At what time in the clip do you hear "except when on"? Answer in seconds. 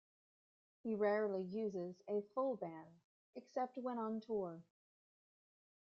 3.35-4.19